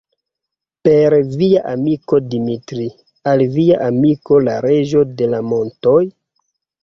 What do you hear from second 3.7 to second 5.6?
amiko la Reĝo de la